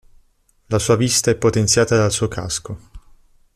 [0.71, 2.79] La sua vista è potenziata dal suo casco.